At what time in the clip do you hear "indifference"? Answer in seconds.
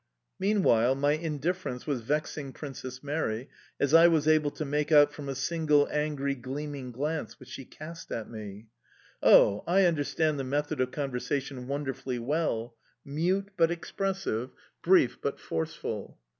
1.11-1.85